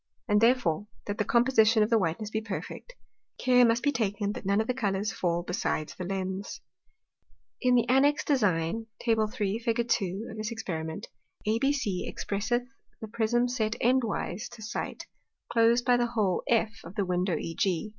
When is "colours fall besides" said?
4.73-5.93